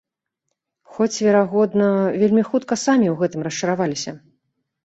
[0.95, 1.89] Хоць, верагодна,
[2.21, 4.11] вельмі хутка самі ў гэтым расчараваліся.